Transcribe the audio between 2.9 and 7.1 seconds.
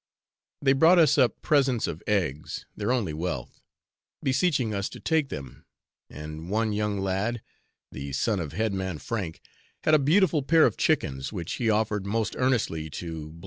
only wealth), beseeching us to take them, and one young